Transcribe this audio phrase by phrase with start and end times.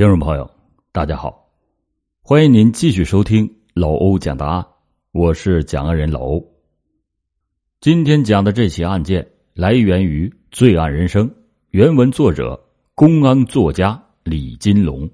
[0.00, 0.50] 听众朋友，
[0.92, 1.50] 大家好，
[2.22, 4.66] 欢迎您继续收听老欧讲答案，
[5.12, 6.52] 我是讲案人老欧。
[7.82, 11.28] 今天讲的这起案件来源于《罪案人生》，
[11.68, 15.10] 原文作者公安作家李金龙。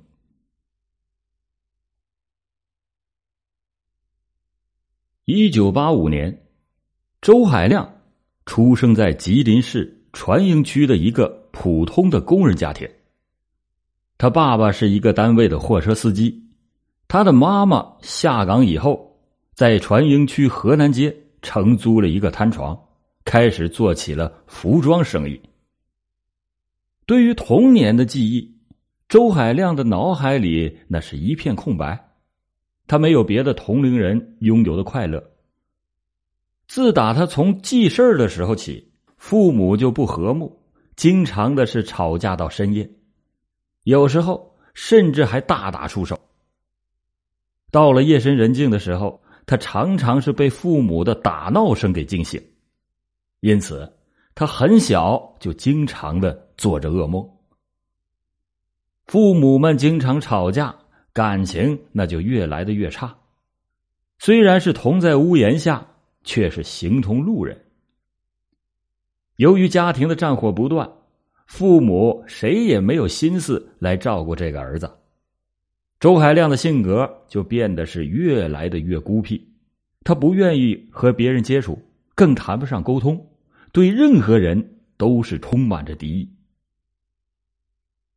[5.24, 6.46] 一九八五年，
[7.20, 8.02] 周海亮
[8.44, 12.88] 出生在吉林市船营区的一个普通的工人家庭。
[14.18, 16.42] 他爸爸是一个单位的货车司机，
[17.06, 19.18] 他的妈妈下岗以后，
[19.52, 22.78] 在船营区河南街承租了一个摊床，
[23.24, 25.38] 开始做起了服装生意。
[27.04, 28.56] 对于童年的记忆，
[29.08, 32.12] 周海亮的脑海里那是一片空白，
[32.86, 35.22] 他没有别的同龄人拥有的快乐。
[36.66, 40.58] 自打他从记事的时候起，父母就不和睦，
[40.96, 42.90] 经常的是吵架到深夜。
[43.86, 46.18] 有时候甚至还大打出手。
[47.70, 52.42] 到了夜深人静的时候，他常常是被父母的打闹声给惊醒，
[53.40, 53.96] 因此
[54.34, 57.24] 他很小就经常的做着噩梦。
[59.06, 60.74] 父母们经常吵架，
[61.12, 63.16] 感情那就越来的越差。
[64.18, 65.86] 虽然是同在屋檐下，
[66.24, 67.64] 却是形同路人。
[69.36, 70.90] 由于家庭的战火不断。
[71.46, 74.90] 父母谁也没有心思来照顾这个儿子，
[76.00, 79.48] 周海亮的性格就变得是越来的越孤僻，
[80.02, 81.80] 他不愿意和别人接触，
[82.16, 83.24] 更谈不上沟通，
[83.70, 86.28] 对任何人都是充满着敌意。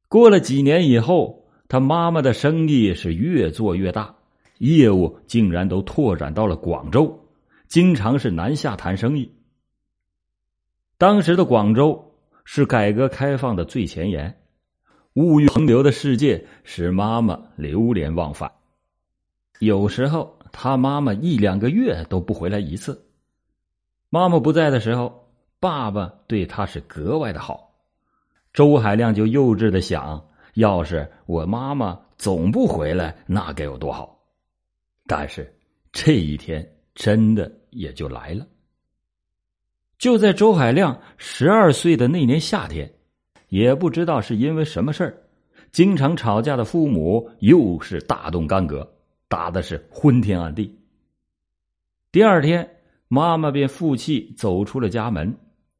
[0.07, 4.15] 过了几年以后，他妈妈的生意是越做越大，
[4.57, 7.27] 业务竟然都拓展到了广州，
[7.67, 9.31] 经常是南下谈生意。
[10.97, 12.08] 当时的广州。
[12.51, 14.41] 是改革开放的最前沿，
[15.13, 18.51] 物欲横流的世界使妈妈流连忘返。
[19.59, 23.05] 有时候，他妈妈一两个月都不回来一次。
[24.09, 25.29] 妈妈不在的时候，
[25.59, 27.75] 爸爸对他是格外的好。
[28.51, 34.23] 周海亮就幼稚的想：要是我妈妈总不回来，那该有多好！
[35.05, 35.55] 但是
[35.91, 38.47] 这一天真的也就来了。
[39.99, 42.89] 就在周海亮十二岁的那年夏天，
[43.49, 45.21] 也不知道是因为什么事儿，
[45.73, 48.89] 经常吵架的父母又是大动干戈，
[49.27, 50.73] 打的是昏天暗地。
[52.13, 52.67] 第二天，
[53.09, 55.35] 妈妈便负气走出了家门，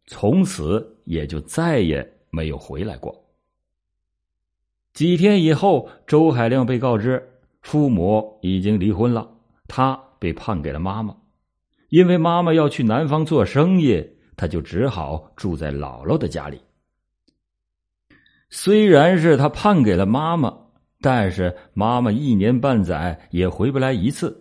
[0.06, 3.24] 从此也就再也没有回来过。
[4.92, 7.26] 几天以后，周海亮被告知
[7.62, 9.32] 父母已经离婚了，
[9.66, 11.16] 他被判给了妈妈。
[11.90, 14.04] 因为妈妈要去南方做生意，
[14.38, 16.62] 他就只好住在姥姥的家里。
[18.52, 20.56] 虽然是他判给了妈妈，
[21.02, 24.40] 但是妈妈一年半载也回不来一次，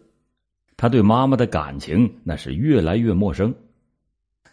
[0.77, 3.55] 他对妈妈的感情那是越来越陌生。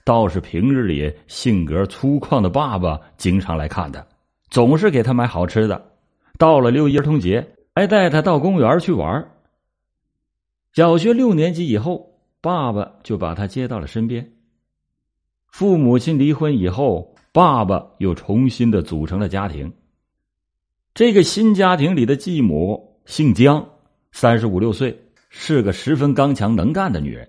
[0.06, 4.06] 倒是平日里性格粗犷的爸爸经常来看他，
[4.50, 5.92] 总是给他买好吃的。
[6.38, 9.32] 到了六一儿童节，还带他到公园去玩。
[10.74, 12.15] 小学六年级以后。
[12.46, 14.34] 爸爸就把他接到了身边。
[15.48, 19.74] 父母亲离婚以后，爸爸又重新的组成了家庭。
[20.94, 23.68] 这个新家庭里的继母姓江，
[24.12, 24.96] 三十五六岁，
[25.28, 27.28] 是个十分刚强能干的女人。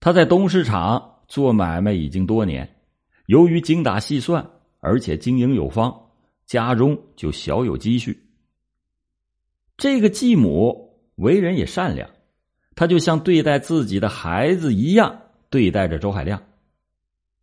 [0.00, 2.76] 她在东市场做买卖已经多年，
[3.24, 4.46] 由于精打细算，
[4.80, 6.10] 而且经营有方，
[6.44, 8.22] 家中就小有积蓄。
[9.78, 12.06] 这个继母为人也善良。
[12.76, 16.42] 他就像对待自己的孩子一样对待着周海亮，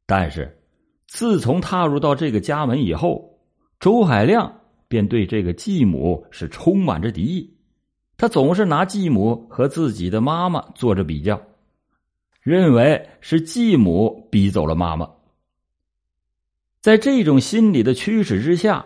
[0.06, 0.62] 但是
[1.08, 3.40] 自从踏入到这个家门以后，
[3.80, 7.56] 周海亮便对这个继母是充满着敌意。
[8.18, 11.42] 他总是拿继母和自己的妈妈做着比较，
[12.42, 15.10] 认为是继母逼走了妈妈。
[16.82, 18.86] 在这种心理的驱使之下，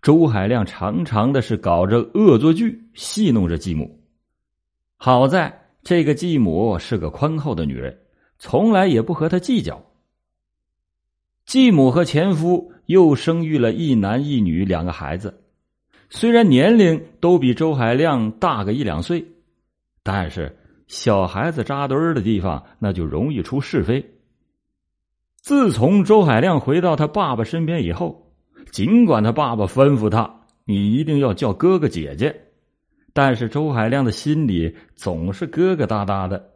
[0.00, 4.00] 周海亮常常的是搞着恶作剧戏弄着继母。
[4.96, 5.61] 好在。
[5.82, 7.98] 这个继母是个宽厚的女人，
[8.38, 9.84] 从来也不和他计较。
[11.44, 15.42] 继母和前夫又生育了一男一女两个孩子，
[16.08, 19.26] 虽然年龄都比周海亮大个一两岁，
[20.04, 20.56] 但是
[20.86, 24.08] 小孩子扎堆儿的地方，那就容易出是非。
[25.40, 28.32] 自从周海亮回到他爸爸身边以后，
[28.70, 32.51] 尽管他爸爸吩咐他，你一定要叫哥哥姐姐。
[33.12, 36.52] 但是周海亮的心里总是疙疙瘩瘩的，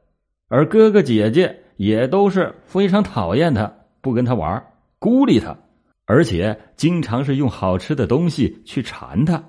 [0.49, 4.67] 而哥哥姐姐也都是非常讨厌他，不跟他玩，
[4.99, 5.59] 孤立他，
[6.07, 9.45] 而且经常是用好吃的东西去馋他。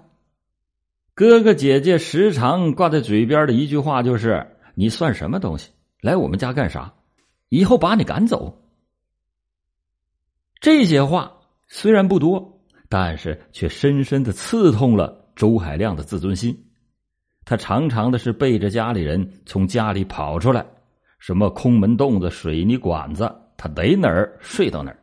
[1.13, 4.45] 哥哥姐姐时常挂在嘴边的一句话就是
[4.75, 5.71] ：“你算什么东西？
[6.01, 6.94] 来我们家干啥？
[7.50, 8.62] 以后把你赶走。”
[10.60, 16.66] 这些话虽然不多，但是却深深的刺痛了周海亮的自尊心。
[17.49, 20.65] 他常常的是背着家里人从家里跑出来，
[21.17, 24.99] 什么空门洞子、水泥管子，他逮哪儿睡到哪儿。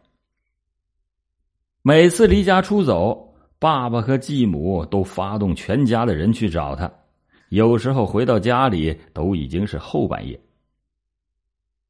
[1.81, 3.35] 每次离家出走。
[3.58, 6.91] 爸爸和继母都发动全家的人去找他，
[7.49, 10.38] 有时候回到家里都已经是后半夜。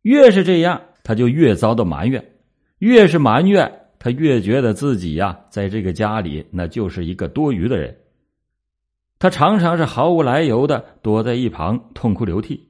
[0.03, 2.23] 越是这样，他就越遭到埋怨；
[2.79, 3.69] 越是埋怨，
[3.99, 7.97] 他越觉得自己呀，在这个家里那就是一个多余的人。
[9.25, 12.69] 他常常是毫无来由的躲在一旁痛哭流涕，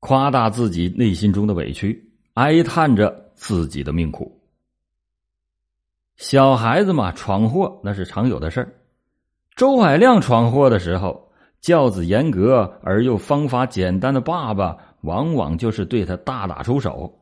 [0.00, 4.42] 夸大自己内心中的委屈，哀叹着自己的命苦。
[6.16, 8.74] 小孩子嘛，闯祸那是常有的事儿。
[9.54, 17.16] 周海亮闯祸的时候，教子严格而又方法简单的爸爸，往往就是对他大打出手。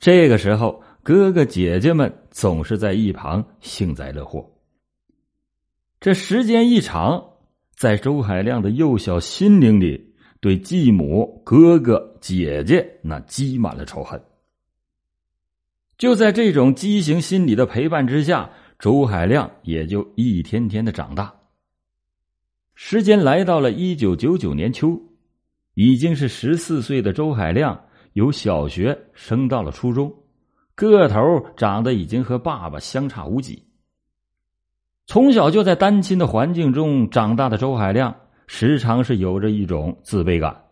[0.00, 4.44] 这个时候，哥哥姐姐们总是在一旁幸灾乐祸。
[6.00, 7.24] 这时间一长，
[7.78, 14.20] 在周海亮的幼小心灵里，对继母、哥哥、姐姐那积满了仇恨。
[15.96, 21.32] 就在这种畸形心理的陪伴之下，周海亮也就一天天的长大。
[22.74, 25.00] 时间来到了一九九九年秋，
[25.74, 27.80] 已经是十四岁的周海亮
[28.14, 30.12] 由小学升到了初中，
[30.74, 33.67] 个头长得已经和爸爸相差无几。
[35.08, 38.14] 从小就在单亲的环境中长大的周海亮，
[38.46, 40.64] 时常是有着一种自卑感，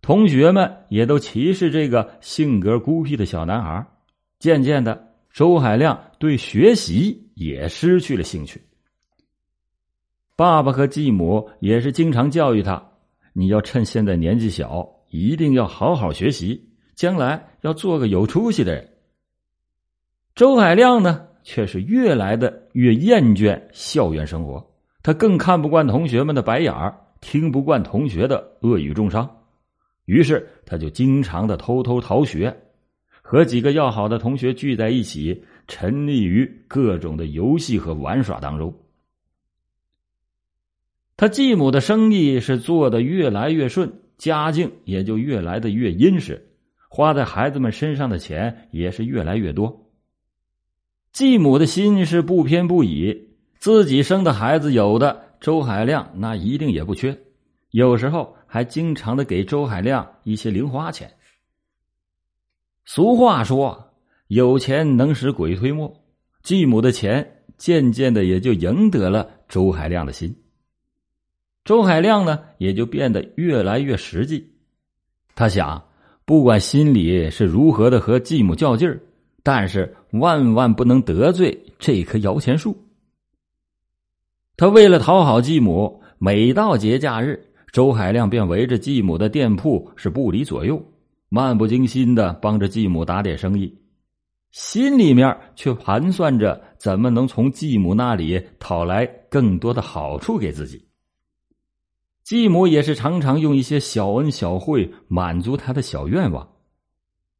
[0.00, 3.84] 同学们也都歧视这个性格孤僻的小男孩。
[4.38, 8.62] 渐渐的，周海亮对学习也失去了兴趣。
[10.36, 12.80] 爸爸和继母也是经常教育他
[13.34, 18.88] ：“你要趁现在年纪小，一定要好好学习，将来要做个有出息的人。”
[20.36, 29.30] 周海亮呢，却是越来的越厌倦校园生活，他更看不惯同学们的白眼儿，听不惯同学的恶语重伤，
[30.06, 32.56] 于是他就经常的偷偷逃学。
[33.26, 38.74] 和几个要好的同学聚在一起，沉溺于各种的游戏和玩耍当中。
[41.16, 46.50] 他继母的生意是做的越来越顺，家境也就越来的越殷实，
[46.88, 49.83] 花在孩子们身上的钱也是越来越多。
[51.14, 53.28] 继母的心是不偏不倚，
[53.60, 57.16] 自己生的孩子有的周海亮那一定也不缺，
[57.70, 61.14] 有时候还经常的给周海亮一些零花钱。
[62.84, 63.92] 俗话说
[64.26, 66.02] ：“有钱能使鬼推磨。”
[66.42, 70.36] 继母的钱渐渐的也就赢得了周海亮的心。
[71.64, 74.52] 周海亮呢，也就变得越来越实际。
[75.36, 75.86] 他想，
[76.24, 79.00] 不管心里是如何的和继母较劲儿，
[79.44, 82.76] 但是万万不能得罪这棵摇钱树。
[84.56, 90.82] 他为了讨好继母，每到节假日，周海亮便围着继母的店铺是不离左右。
[91.28, 93.76] 漫不经心的帮着继母打点生意，
[94.52, 100.86] 心里面却盘算着怎么能从继母那里讨来更多的好处给自己。
[102.22, 106.48] 继母也是常常用一些小恩小惠满足他的小愿望。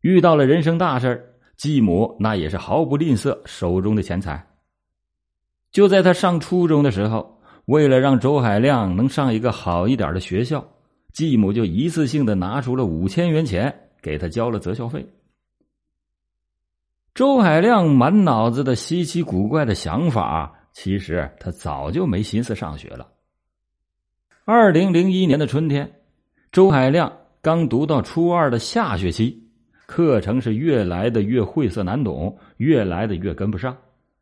[0.00, 4.46] 遇到了人生大事继母那也是毫不吝啬手中的钱财。
[5.70, 10.64] 就在他上初中的时候，为了让周海亮能上一个好一点的学校，
[11.12, 13.80] 继母就一次性的拿出了五千元钱。
[14.04, 15.08] 给他交了择校费。
[17.14, 23.08] 周海亮满脑子的稀奇古怪的想法，其实他早就没心思上学了。
[24.44, 26.02] 二零零一年的春天，
[26.52, 29.43] 周海亮刚读到初二的下学期，
[29.94, 33.76] 课程是越来的越晦涩难懂，越来的越跟不上，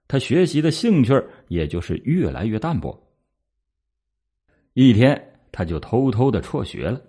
[0.07, 3.02] 他学习的兴趣也就是越来越淡薄。
[4.75, 7.00] 一天，他就偷偷的辍学了，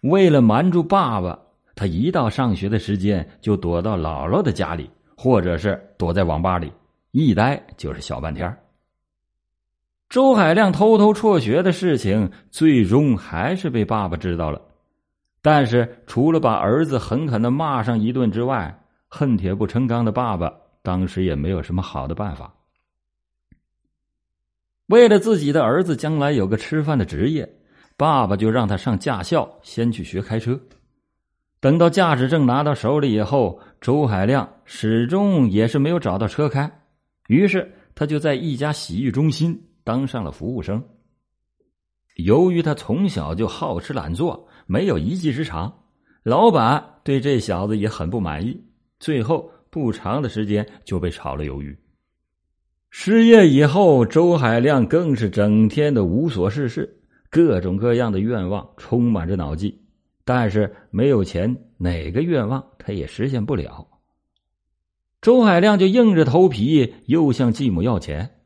[0.00, 1.38] 为了瞒住爸爸。
[1.76, 6.72] 他一到上学的时间，就躲到姥姥的家里，或者是躲在网吧里，
[7.12, 8.52] 一待就是小半天。
[10.08, 14.60] 周海亮偷偷辍学的事情，最终还是被爸爸知道了。
[15.44, 22.54] 但是，除了把儿子狠狠的骂上一顿之外，恨铁不成钢的爸爸当时也没有什么好的办法。
[24.86, 27.48] 为了自己的儿子将来有个吃饭的职业，
[27.96, 30.60] 爸爸就让他上驾校，先去学开车。
[31.58, 36.70] 等到驾驶证拿到手里以后，周海亮始终也是没有找到车开，
[37.26, 40.82] 于是他就在一家洗浴中心当上了服务生。
[42.16, 45.72] 由于他从小就好吃懒做，没有一技之长，
[46.22, 48.62] 老板对这小子也很不满意。
[49.00, 51.76] 最后不长的时间就被炒了鱿鱼。
[52.90, 57.00] 失业以后，周海亮更是整天的无所事事，
[57.30, 59.80] 各种各样的愿望充满着脑际，
[60.24, 63.88] 但是没有钱，哪个愿望他也实现不了。
[65.22, 68.40] 周海亮就硬着头皮又向继母要钱，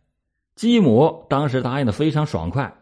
[0.54, 2.72] 继母当时答应的非常爽快。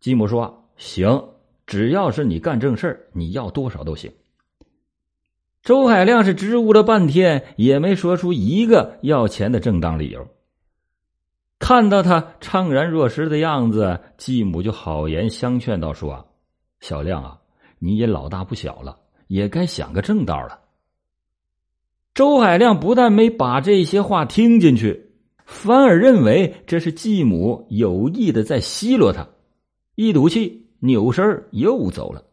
[0.00, 1.30] 继母说：“行，
[1.68, 4.10] 只要是你干正事你要多少都行。”
[5.62, 10.26] 周海亮是支吾了半天，也没说出一个要钱的正当理由。
[11.58, 16.28] 看到他怅然若失的样子，继母就好言相劝道：“说，
[16.80, 17.38] 小亮啊，
[17.80, 20.60] 你也老大不小了，也该想个正道了。”
[22.14, 25.10] 周海亮不但没把这些话听进去，
[25.44, 29.28] 反而认为这是继母有意的在奚落他，
[29.96, 32.24] 一赌气，扭身又走了。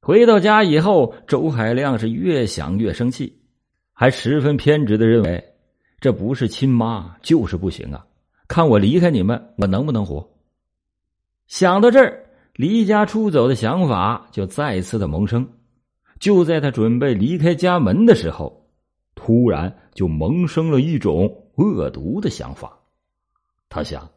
[0.00, 3.40] 回到家以后，周海亮是越想越生气，
[3.92, 5.44] 还十分偏执的认为。
[6.00, 8.06] 这不是亲妈就是不行啊！
[8.46, 10.30] 看我离开你们，我能不能活？
[11.48, 15.46] 想到这儿，离家出走的想法就再次的萌生。
[16.20, 18.68] 就在他准备离开家门的时候，
[19.16, 22.78] 突然就萌生了一种恶毒的想法。
[23.68, 24.08] 他想，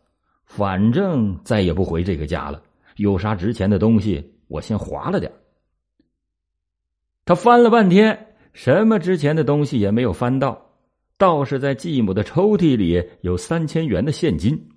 [0.53, 2.61] 反正再也不回这个家了，
[2.97, 5.31] 有啥值钱的东西，我先划了点。
[7.23, 10.69] 他翻了半天，什么值钱的东西也没有翻到。
[11.17, 14.69] 倒是在继母的抽屉里有三千元的现金。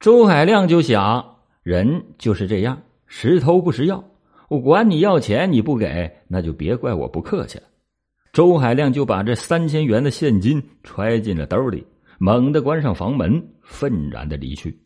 [0.00, 4.02] 周海亮就想，人就是这样，识偷不识要。
[4.48, 7.64] 我管你要钱，你不给，那就别怪我不客气了。
[8.32, 11.86] 周海亮就把这三千元的现金揣进了兜里，
[12.18, 14.80] 猛地关上房门，愤然的离去。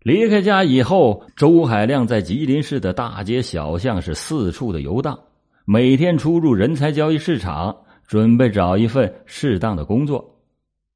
[0.00, 5.18] 离开家以后，周海亮在吉林市的大街小巷是四处的游荡。
[5.64, 10.40] 每天出入人才交易市场，准备找一份适当的工作，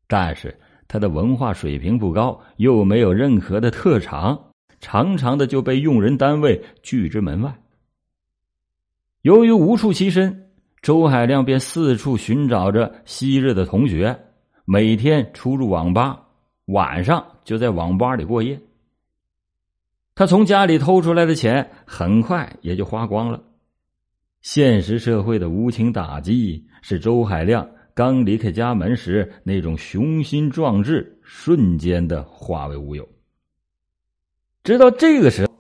[0.07, 7.61] 但是他的文化水平不高，又没有任何的特长，常常的就被用人单位拒之门外。
[9.23, 10.50] 由于无处栖身，
[10.83, 14.19] 周海亮便四处寻找着昔日的同学，
[14.65, 16.23] 每天出入网吧，
[16.67, 18.59] 晚上就在网吧里过夜。
[20.15, 23.43] 他从家里偷出来的钱，很快也就花光了。
[24.41, 33.07] 现实社会的无情打击，使周海亮刚离开家门时那种雄心壮志瞬间的化为乌有。
[34.65, 35.53] 直到这个时候，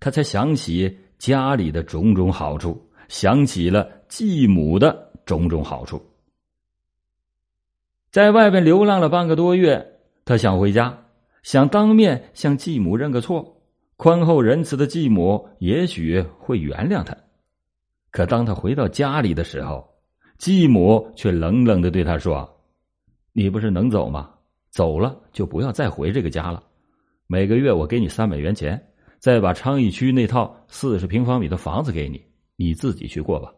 [0.00, 6.00] 他才想起家里的种种好处，想起了继母的种种好处。
[8.10, 11.06] 在外边流浪了半个多月，他想回家，
[11.42, 13.60] 想当面向继母认个错，
[13.96, 17.16] 宽厚仁慈的继母也许会原谅他。
[18.10, 19.86] 可当他回到家里的时候，
[20.38, 22.48] 继母却冷冷的对他说
[23.32, 24.30] ：“你不是能走吗？
[24.70, 26.62] 走了就不要再回这个家了。
[27.26, 28.82] 每个月我给你三百元钱，
[29.18, 32.22] 再把昌邑区那套四十平方米的房子给你，
[32.56, 33.52] 你自己去过吧。”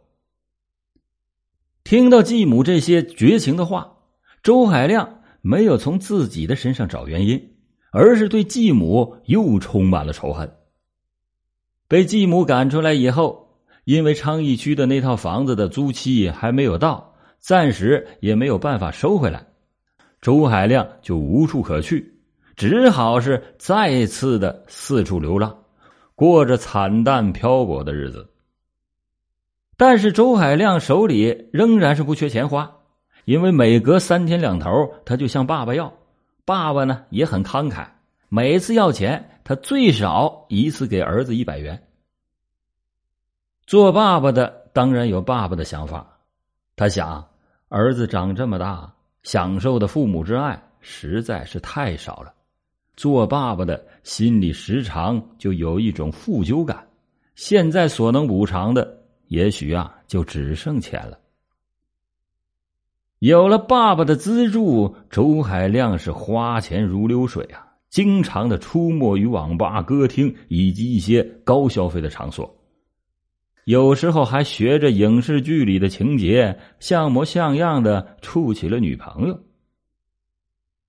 [1.85, 3.97] 听到继母这些绝情的话，
[4.43, 7.57] 周海亮没有从自己的身上找原因，
[7.90, 10.52] 而是对继母又充满了仇恨。
[11.88, 13.47] 被继母赶出来以后。
[13.85, 19.47] 因为昌邑区的那套房子的租期还没有到，暂时也没有办法收回来，
[20.21, 22.21] 周海亮就无处可去，
[22.55, 25.57] 只好是再次的四处流浪，
[26.14, 28.28] 过着惨淡漂泊的日子。
[29.78, 32.78] 但是周海亮手里仍然是不缺钱花，
[33.26, 34.68] 因为每隔三天两头
[35.06, 35.94] 他就向爸爸要，
[36.44, 37.87] 爸爸呢也很慷慨，
[38.28, 41.80] 每次要钱他最少一次给儿子一百元。
[43.66, 46.18] 做爸爸的当然有爸爸的想法，
[46.75, 47.25] 他想
[47.68, 48.92] 儿子长这么大，
[49.23, 52.35] 享受的父母之爱实在是太少了。
[52.97, 56.85] 做爸爸的心里时常就有一种负疚感，
[57.37, 58.98] 现在所能补偿的，
[59.28, 61.18] 也许啊就只剩钱了。
[63.20, 72.54] 有了爸爸的资助，周海亮是花钱如流水啊，经常的出没于网吧、歌厅以及一些高消费的场所。
[73.64, 79.38] 有时候还学着影视剧里的情节，像模像样的处起了女朋友。